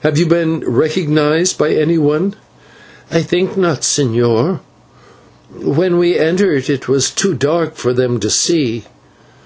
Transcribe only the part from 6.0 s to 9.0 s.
entered it was too dark for them to see."